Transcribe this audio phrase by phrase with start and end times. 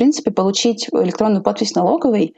[0.00, 2.34] принципе, получить электронную подпись налоговой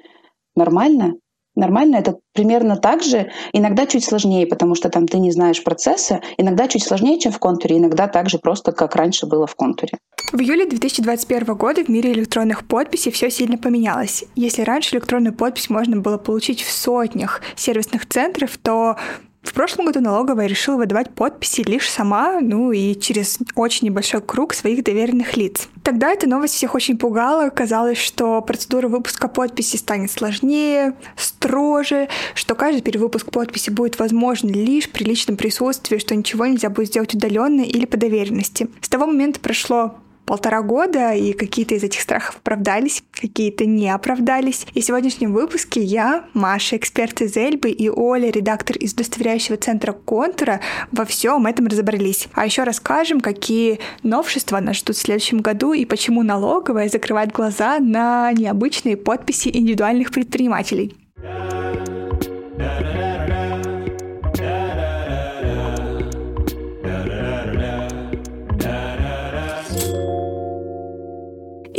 [0.56, 1.14] нормально.
[1.54, 6.20] Нормально это примерно так же, иногда чуть сложнее, потому что там ты не знаешь процесса,
[6.38, 9.92] иногда чуть сложнее, чем в контуре, иногда так же просто, как раньше было в контуре.
[10.32, 14.24] В июле 2021 года в мире электронных подписей все сильно поменялось.
[14.34, 18.96] Если раньше электронную подпись можно было получить в сотнях сервисных центров, то
[19.42, 24.54] в прошлом году налоговая решила выдавать подписи лишь сама, ну и через очень небольшой круг
[24.54, 25.68] своих доверенных лиц.
[25.82, 27.50] Тогда эта новость всех очень пугала.
[27.50, 34.88] Казалось, что процедура выпуска подписи станет сложнее, строже, что каждый перевыпуск подписи будет возможен лишь
[34.88, 38.68] при личном присутствии, что ничего нельзя будет сделать удаленно или по доверенности.
[38.80, 39.96] С того момента прошло
[40.32, 44.66] полтора года, и какие-то из этих страхов оправдались, какие-то не оправдались.
[44.72, 49.92] И в сегодняшнем выпуске я, Маша, эксперт из Эльбы, и Оля, редактор из удостоверяющего центра
[49.92, 52.28] Контура, во всем этом разобрались.
[52.32, 57.78] А еще расскажем, какие новшества нас ждут в следующем году и почему налоговая закрывает глаза
[57.78, 60.96] на необычные подписи индивидуальных предпринимателей.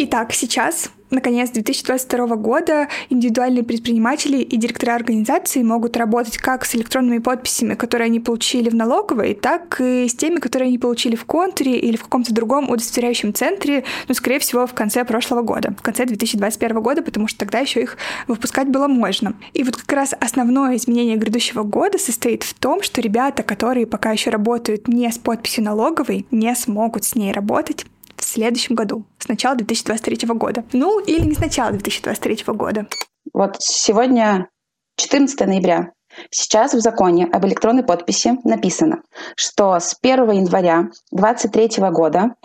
[0.06, 7.20] Итак, сейчас наконец 2022 года индивидуальные предприниматели и директора организации могут работать как с электронными
[7.20, 11.80] подписями, которые они получили в налоговой, так и с теми, которые они получили в контуре
[11.80, 16.06] или в каком-то другом удостоверяющем центре, ну, скорее всего, в конце прошлого года, в конце
[16.06, 17.96] 2021 года, потому что тогда еще их
[18.28, 19.36] выпускать было можно.
[19.54, 24.12] И вот как раз основное изменение грядущего года состоит в том, что ребята, которые пока
[24.12, 27.86] еще работают не с подписью налоговой, не смогут с ней работать,
[28.34, 30.64] следующем году, с начала 2023 года.
[30.74, 32.88] Ну, или не с начала 2023 года.
[33.34, 34.50] Вот сегодня
[34.98, 35.92] 14 ноября.
[36.30, 39.02] Сейчас в законе об электронной подписи написано,
[39.36, 42.36] что с 1 января 2023 года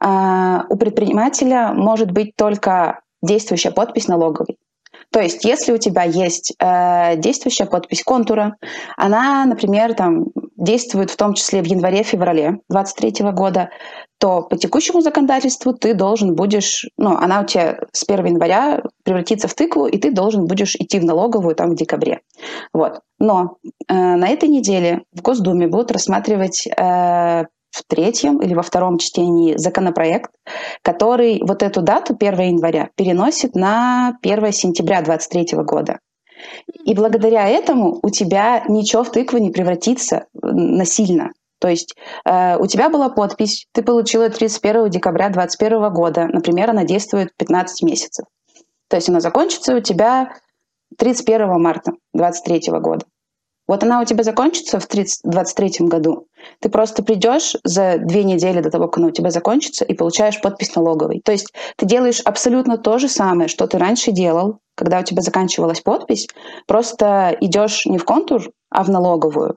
[0.00, 4.58] э, у предпринимателя может быть только действующая подпись налоговой.
[5.10, 8.56] То есть, если у тебя есть э, действующая подпись контура,
[8.96, 10.26] она, например, там
[10.56, 13.70] действует в том числе в январе-феврале 2023 года,
[14.18, 19.48] то по текущему законодательству ты должен будешь, ну, она у тебя с 1 января превратится
[19.48, 22.20] в тыкву, и ты должен будешь идти в налоговую там в декабре.
[22.72, 23.00] Вот.
[23.18, 23.56] Но
[23.88, 27.44] э, на этой неделе в Госдуме будут рассматривать э,
[27.76, 30.30] в третьем или во втором чтении законопроект,
[30.82, 35.98] который вот эту дату 1 января переносит на 1 сентября 2023 года.
[36.84, 41.30] И благодаря этому у тебя ничего в тыкву не превратится насильно.
[41.58, 41.94] То есть
[42.24, 47.82] э, у тебя была подпись, ты получила 31 декабря 2021 года, например, она действует 15
[47.82, 48.26] месяцев.
[48.88, 50.34] То есть она закончится у тебя
[50.98, 53.06] 31 марта 2023 года.
[53.68, 56.28] Вот она у тебя закончится в 2023 году.
[56.60, 60.40] Ты просто придешь за две недели до того, как она у тебя закончится, и получаешь
[60.40, 61.20] подпись налоговой.
[61.24, 65.22] То есть ты делаешь абсолютно то же самое, что ты раньше делал, когда у тебя
[65.22, 66.28] заканчивалась подпись,
[66.66, 69.56] просто идешь не в контур, а в налоговую.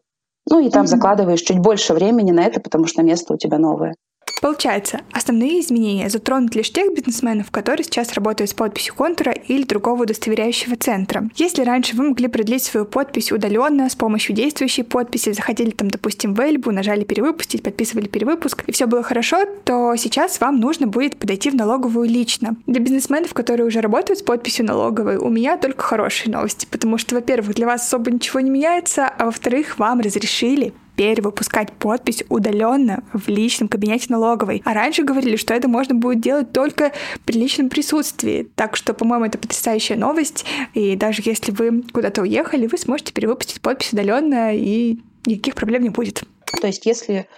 [0.50, 0.88] Ну и там mm-hmm.
[0.88, 3.96] закладываешь чуть больше времени на это, потому что место у тебя новое.
[4.42, 10.04] Получается, основные изменения затронут лишь тех бизнесменов, которые сейчас работают с подписью контура или другого
[10.04, 11.30] удостоверяющего центра.
[11.36, 16.34] Если раньше вы могли продлить свою подпись удаленно с помощью действующей подписи, заходили там, допустим,
[16.34, 21.18] в Эльбу, нажали перевыпустить, подписывали перевыпуск, и все было хорошо, то сейчас вам нужно будет
[21.18, 22.56] подойти в налоговую лично.
[22.66, 27.16] Для бизнесменов, которые уже работают с подписью налоговой, у меня только хорошие новости, потому что,
[27.16, 33.06] во-первых, для вас особо ничего не меняется, а во-вторых, вам разрешили теперь выпускать подпись удаленно
[33.14, 34.62] в личном кабинете налоговой.
[34.66, 36.92] А раньше говорили, что это можно будет делать только
[37.24, 38.52] при личном присутствии.
[38.56, 40.46] Так что, по-моему, это потрясающая новость.
[40.74, 45.90] И даже если вы куда-то уехали, вы сможете перевыпустить подпись удаленно, и никаких проблем не
[45.90, 46.24] будет.
[46.60, 47.30] То есть, если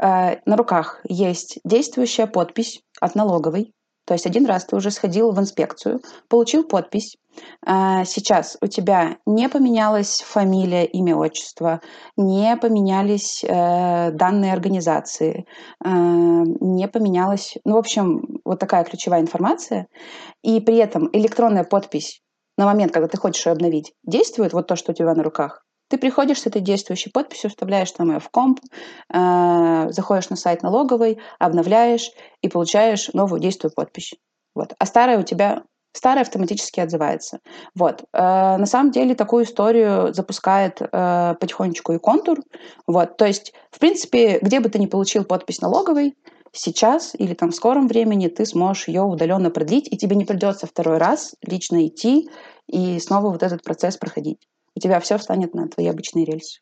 [0.00, 3.74] э, на руках есть действующая подпись от налоговой,
[4.12, 7.16] то есть один раз ты уже сходил в инспекцию, получил подпись.
[7.64, 11.80] А, сейчас у тебя не поменялась фамилия, имя, отчество,
[12.18, 15.46] не поменялись э, данные организации,
[15.82, 19.86] э, не поменялась, ну, в общем, вот такая ключевая информация.
[20.42, 22.20] И при этом электронная подпись
[22.58, 25.64] на момент, когда ты хочешь ее обновить, действует, вот то, что у тебя на руках,
[25.92, 28.60] ты приходишь с этой действующей подписью, вставляешь там ее в комп,
[29.12, 32.10] э, заходишь на сайт налоговой, обновляешь
[32.40, 34.14] и получаешь новую действующую подпись.
[34.54, 34.72] Вот.
[34.78, 37.40] А старая у тебя старая автоматически отзывается.
[37.74, 38.04] Вот.
[38.14, 42.38] Э, на самом деле такую историю запускает э, потихонечку и контур.
[42.86, 43.18] Вот.
[43.18, 46.14] То есть, в принципе, где бы ты ни получил подпись налоговой,
[46.52, 50.66] сейчас или там в скором времени ты сможешь ее удаленно продлить, и тебе не придется
[50.66, 52.30] второй раз лично идти
[52.66, 54.38] и снова вот этот процесс проходить
[54.74, 56.60] у тебя все встанет на твои обычные рельсы.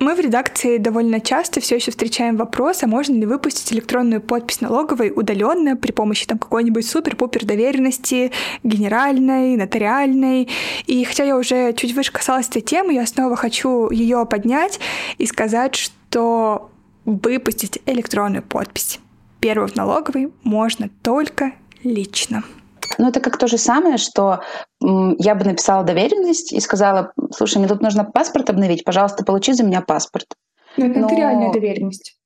[0.00, 4.60] Мы в редакции довольно часто все еще встречаем вопрос, а можно ли выпустить электронную подпись
[4.60, 8.30] налоговой удаленно при помощи там какой-нибудь супер-пупер доверенности,
[8.62, 10.48] генеральной, нотариальной.
[10.86, 14.80] И хотя я уже чуть выше касалась этой темы, я снова хочу ее поднять
[15.18, 16.70] и сказать, что
[17.04, 19.00] выпустить электронную подпись
[19.40, 22.44] первую в налоговой можно только лично.
[22.98, 24.40] Ну, это как то же самое, что
[24.80, 29.62] я бы написала доверенность и сказала, слушай, мне тут нужно паспорт обновить, пожалуйста, получи за
[29.62, 30.26] меня паспорт.
[30.76, 31.08] Но это Но...
[31.08, 32.16] реальная доверенность.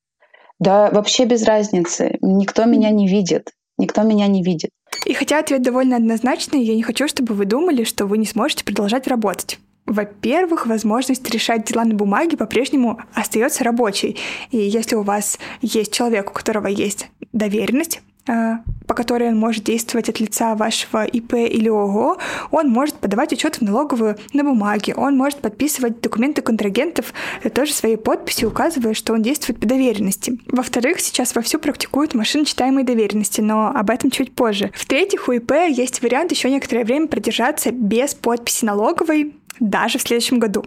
[0.59, 2.19] Да, вообще без разницы.
[2.23, 3.51] Никто меня не видит.
[3.79, 4.71] Никто меня не видит.
[5.07, 8.65] И хотя ответ довольно однозначный, я не хочу, чтобы вы думали, что вы не сможете
[8.65, 9.59] продолжать работать.
[9.87, 14.17] Во-первых, возможность решать дела на бумаге по-прежнему остается рабочей.
[14.53, 20.09] И если у вас есть человек, у которого есть доверенность, по которой он может действовать
[20.09, 22.19] от лица вашего ИП или ООО,
[22.51, 27.73] он может подавать учет в налоговую на бумаге, он может подписывать документы контрагентов э, тоже
[27.73, 30.39] своей подписью, указывая, что он действует по доверенности.
[30.47, 34.71] Во-вторых, сейчас вовсю практикуют машиночитаемые доверенности, но об этом чуть позже.
[34.75, 40.39] В-третьих, у ИП есть вариант еще некоторое время продержаться без подписи налоговой, даже в следующем
[40.39, 40.65] году.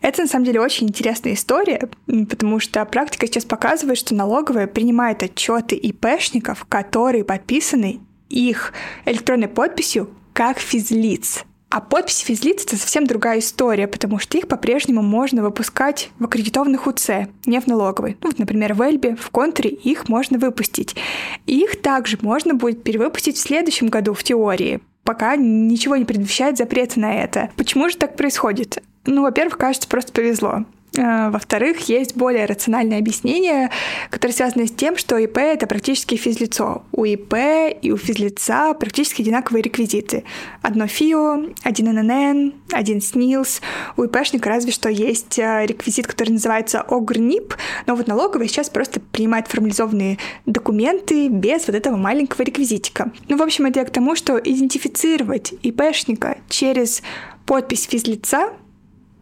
[0.00, 5.22] Это на самом деле очень интересная история, потому что практика сейчас показывает, что налоговая принимает
[5.22, 8.72] отчеты ИПшников, которые подписаны их
[9.04, 11.44] электронной подписью как физлиц.
[11.72, 16.86] А подпись физлиц— это совсем другая история, потому что их по-прежнему можно выпускать в аккредитованных
[16.86, 17.10] УЦ,
[17.46, 18.18] не в налоговой.
[18.20, 20.94] Ну, вот, например, в Эльбе, в Контуре их можно выпустить.
[21.46, 26.56] И их также можно будет перевыпустить в следующем году в теории, пока ничего не предвещает
[26.58, 27.50] запрета на это.
[27.56, 28.82] Почему же так происходит?
[29.04, 30.64] Ну, во-первых, кажется, просто повезло.
[30.98, 33.70] А, во-вторых, есть более рациональное объяснение,
[34.10, 36.84] которое связано с тем, что ИП— это практически физлицо.
[36.92, 37.34] У ИП
[37.80, 40.24] и у физлица практически одинаковые реквизиты.
[40.60, 43.62] Одно ФИО, один ННН, один СНИЛС.
[43.96, 47.54] У ИПшника разве что есть а, реквизит, который называется ОГРНИП,
[47.86, 53.12] но вот налоговая сейчас просто принимает формализованные документы без вот этого маленького реквизитика.
[53.28, 57.02] Ну, в общем, это я к тому, что идентифицировать ИПшника через
[57.46, 58.50] подпись физлица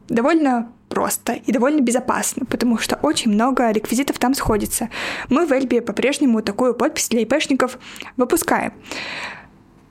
[0.09, 4.91] довольно просто и довольно безопасно, потому что очень много реквизитов там сходится.
[5.31, 7.79] Мы в Эльбе по-прежнему такую подпись для ИПшников
[8.19, 8.75] выпускаем.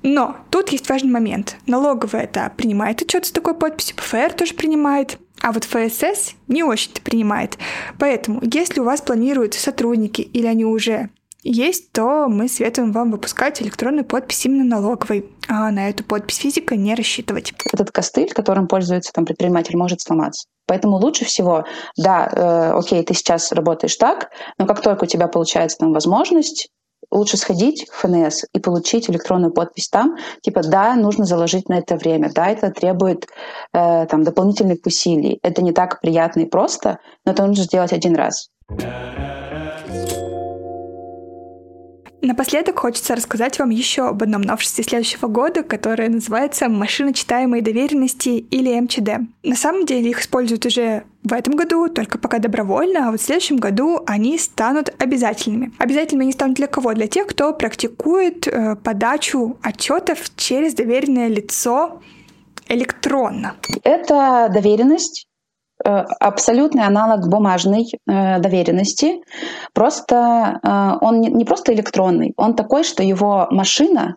[0.04, 1.57] Но тут есть важный момент.
[1.66, 7.02] Налоговая это принимает отчет с такой подписью, ПФР тоже принимает, а вот ФСС не очень-то
[7.02, 7.57] принимает.
[7.98, 11.10] Поэтому, если у вас планируются сотрудники или они уже
[11.44, 16.75] есть, то мы советуем вам выпускать электронную подпись именно налоговой, а на эту подпись физика
[16.75, 17.53] не рассчитывать.
[17.71, 20.47] Этот костыль, которым пользуется там предприниматель, может сломаться.
[20.68, 21.65] Поэтому лучше всего,
[21.97, 26.69] да, э, окей, ты сейчас работаешь так, но как только у тебя получается там возможность,
[27.12, 31.95] лучше сходить в ФНС и получить электронную подпись там, типа, да, нужно заложить на это
[31.95, 33.27] время, да, это требует
[33.74, 38.15] э, там дополнительных усилий, это не так приятно и просто, но это нужно сделать один
[38.15, 38.50] раз.
[42.21, 48.77] Напоследок хочется рассказать вам еще об одном новшестве следующего года, которое называется «Машиночитаемые доверенности» или
[48.77, 49.25] МЧД.
[49.44, 53.24] На самом деле их используют уже в этом году, только пока добровольно, а вот в
[53.24, 55.71] следующем году они станут обязательными.
[55.80, 56.94] Обязательными они станут для кого?
[56.94, 62.01] Для тех, кто практикует э, подачу отчетов через доверенное лицо
[62.68, 63.56] электронно.
[63.83, 65.29] Это доверенность
[65.84, 69.22] абсолютный аналог бумажной э, доверенности.
[69.74, 74.16] Просто э, он не, просто электронный, он такой, что его машина,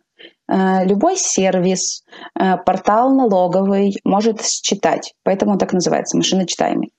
[0.48, 2.02] э, любой сервис,
[2.38, 5.14] э, портал налоговый может считать.
[5.24, 6.92] Поэтому он так называется, машиночитаемый.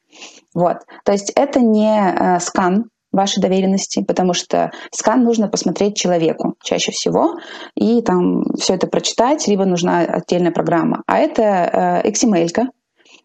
[0.53, 0.77] Вот.
[1.03, 6.91] То есть это не э, скан вашей доверенности, потому что скан нужно посмотреть человеку чаще
[6.91, 7.36] всего
[7.75, 11.03] и там все это прочитать, либо нужна отдельная программа.
[11.05, 12.67] А это э, XML,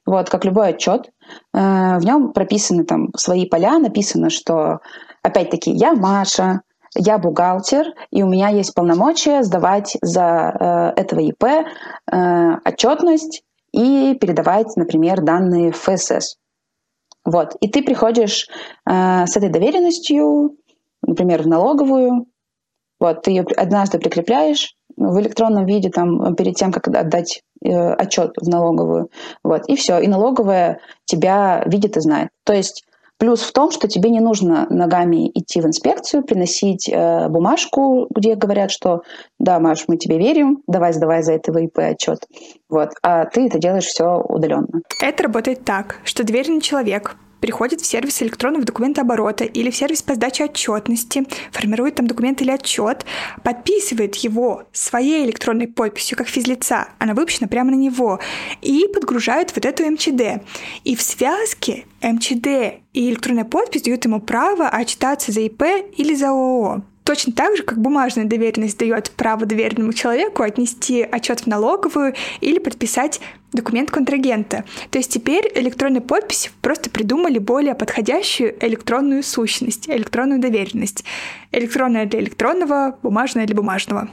[0.08, 1.10] вот, как любой отчет.
[1.52, 4.78] Э, в нем прописаны там свои поля, написано, что,
[5.22, 6.62] опять-таки, я Маша,
[6.96, 14.16] я бухгалтер, и у меня есть полномочия сдавать за э, этого ИП э, отчетность и
[14.18, 16.36] передавать, например, данные ФСС.
[17.26, 17.56] Вот.
[17.60, 18.48] И ты приходишь
[18.86, 20.56] с этой доверенностью,
[21.02, 22.24] например, в налоговую,
[22.98, 28.48] вот, ты ее однажды прикрепляешь в электронном виде, там, перед тем, как отдать отчет в
[28.48, 29.10] налоговую.
[29.42, 29.98] Вот, и все.
[29.98, 32.30] И налоговая тебя видит и знает.
[32.44, 32.84] То есть
[33.18, 38.36] Плюс в том, что тебе не нужно ногами идти в инспекцию, приносить э, бумажку, где
[38.36, 39.02] говорят, что
[39.40, 42.20] да, Маш, мы тебе верим, давай сдавай за этого ИП отчет.
[42.68, 42.90] Вот.
[43.02, 44.68] А ты это делаешь все удаленно.
[45.02, 50.14] Это работает так, что доверенный человек приходит в сервис электронного документооборота или в сервис по
[50.14, 53.04] сдаче отчетности, формирует там документ или отчет,
[53.42, 58.20] подписывает его своей электронной подписью как физлица, она выпущена прямо на него,
[58.62, 60.42] и подгружает вот эту МЧД.
[60.84, 65.62] И в связке МЧД и электронная подпись дают ему право отчитаться за ИП
[65.96, 66.82] или за ООО.
[67.08, 72.58] Точно так же, как бумажная доверенность дает право доверенному человеку отнести отчет в налоговую или
[72.58, 73.20] подписать
[73.52, 74.64] документ контрагента.
[74.90, 81.04] То есть теперь электронной подписи просто придумали более подходящую электронную сущность, электронную доверенность.
[81.52, 84.08] Электронная для электронного, бумажная для бумажного.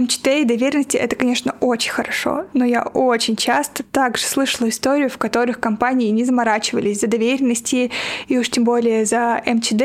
[0.00, 5.18] МЧТ и доверенности— это, конечно, очень хорошо, но я очень часто также слышала историю, в
[5.18, 7.90] которых компании не заморачивались за доверенности
[8.28, 9.82] и уж тем более за МЧД,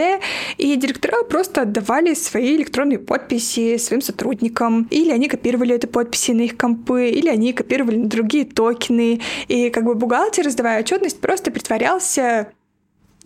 [0.58, 6.41] и директора просто отдавали свои электронные подписи своим сотрудникам, или они копировали эти подписи на
[6.41, 11.51] их компы, или они копировали на другие токены, и как бы бухгалтер, раздавая отчетность, просто
[11.51, 12.51] притворялся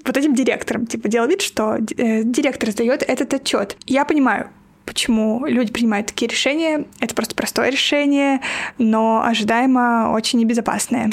[0.05, 3.75] вот этим директором, типа делал вид, что э, директор сдает этот отчет.
[3.85, 4.49] Я понимаю,
[4.87, 6.85] почему люди принимают такие решения.
[6.99, 8.39] Это просто простое решение,
[8.77, 11.11] но ожидаемо очень небезопасное.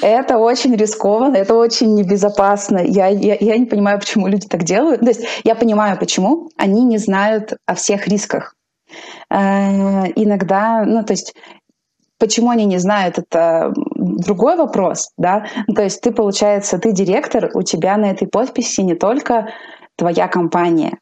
[0.00, 2.78] Это очень рискованно, это очень небезопасно.
[2.78, 5.00] Я, я, я не понимаю, почему люди так делают.
[5.00, 6.50] То есть я понимаю, почему.
[6.56, 8.54] Они не знают о всех рисках.
[9.30, 11.34] Э, иногда, ну, то есть
[12.18, 15.46] Почему они не знают, это другой вопрос, да.
[15.68, 19.50] Ну, то есть ты, получается, ты директор, у тебя на этой подписи не только
[19.94, 20.98] твоя компания,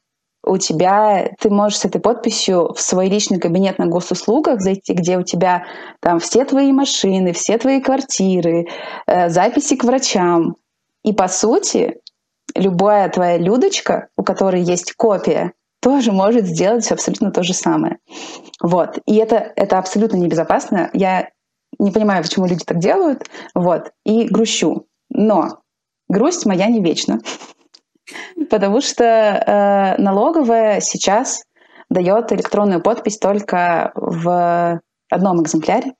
[0.46, 5.18] у тебя, ты можешь с этой подписью в свой личный кабинет на госуслугах зайти, где
[5.18, 5.64] у тебя
[6.00, 8.68] там все твои машины, все твои квартиры,
[9.06, 10.56] э, записи к врачам.
[11.02, 12.00] И по сути,
[12.54, 17.98] любая твоя Людочка, у которой есть копия, тоже может сделать абсолютно то же самое.
[18.62, 18.98] Вот.
[19.06, 20.90] И это, это абсолютно небезопасно.
[20.92, 21.28] Я
[21.78, 23.28] не понимаю, почему люди так делают.
[23.54, 23.92] Вот.
[24.04, 24.86] И грущу.
[25.10, 25.60] Но
[26.08, 27.20] грусть моя не вечна.
[28.50, 31.42] Потому что э, налоговая сейчас
[31.88, 35.92] дает электронную подпись только в одном экземпляре.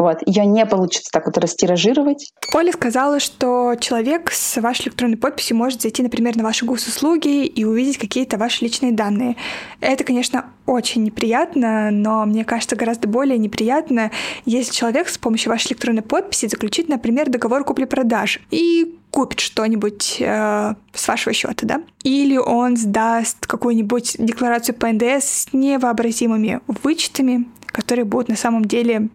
[0.00, 0.22] Вот.
[0.24, 2.32] Ее не получится так вот растиражировать.
[2.54, 7.64] Оля сказала, что человек с вашей электронной подписью может зайти, например, на ваши госуслуги и
[7.66, 9.36] увидеть какие-то ваши личные данные.
[9.82, 14.10] Это, конечно, очень неприятно, но мне кажется, гораздо более неприятно,
[14.46, 20.74] если человек с помощью вашей электронной подписи заключит, например, договор купли-продажи и купит что-нибудь э,
[20.94, 21.82] с вашего счета, да?
[22.04, 29.10] Или он сдаст какую-нибудь декларацию по НДС с невообразимыми вычетами, которые будут на самом деле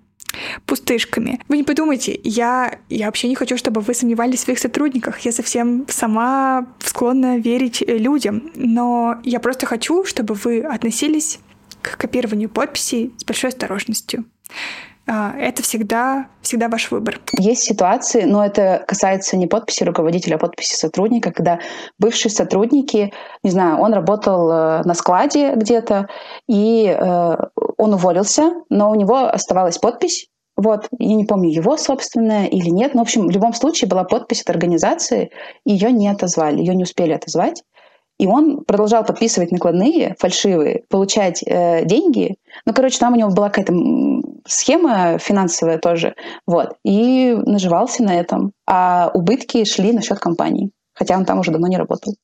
[0.66, 1.40] пустышками.
[1.48, 5.20] Вы не подумайте, я, я вообще не хочу, чтобы вы сомневались в своих сотрудниках.
[5.20, 8.52] Я совсем сама склонна верить людям.
[8.56, 11.40] Но я просто хочу, чтобы вы относились
[11.82, 14.26] к копированию подписей с большой осторожностью.
[15.08, 17.20] А, это всегда, всегда ваш выбор.
[17.38, 21.60] Есть ситуации, но это касается не подписи руководителя, а подписи сотрудника, когда
[22.00, 26.08] бывшие сотрудники, не знаю, он работал э, на складе где-то,
[26.48, 27.38] и э,
[27.78, 32.94] он уволился, но у него оставалась подпись, вот, я не помню, его собственная или нет,
[32.94, 35.32] но, в общем, в любом случае была подпись от организации,
[35.66, 37.64] ее не отозвали, ее не успели отозвать.
[38.18, 42.36] И он продолжал подписывать накладные, фальшивые, получать э, деньги.
[42.66, 43.74] Ну, короче, там у него была какая-то
[44.48, 46.16] схема финансовая тоже.
[46.48, 46.76] Вот.
[46.84, 48.54] И наживался на этом.
[48.66, 50.72] А убытки шли на счет компании.
[50.94, 52.16] Хотя он там уже давно не работал.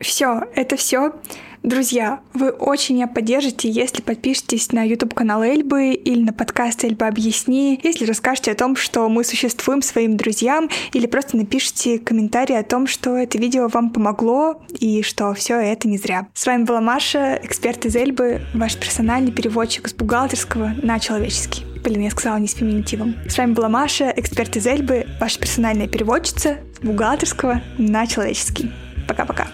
[0.00, 1.12] Все, это все.
[1.64, 7.80] Друзья, вы очень меня поддержите, если подпишетесь на YouTube-канал Эльбы или на подкаст Эльба объясни,
[7.82, 12.86] если расскажете о том, что мы существуем своим друзьям, или просто напишите комментарий о том,
[12.86, 16.28] что это видео вам помогло и что все это не зря.
[16.32, 21.64] С вами была Маша, эксперт из Эльбы, ваш персональный переводчик с бухгалтерского на человеческий.
[21.82, 23.16] Блин, я сказала не с феминитивом.
[23.28, 28.70] С вами была Маша, эксперт из Эльбы, ваша персональная переводчица с бухгалтерского на человеческий.
[29.08, 29.48] Пока-пока.